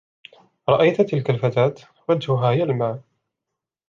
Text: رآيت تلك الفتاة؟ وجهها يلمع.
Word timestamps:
رآيت 0.69 1.01
تلك 1.01 1.29
الفتاة؟ 1.29 1.75
وجهها 2.09 2.51
يلمع. 2.51 2.99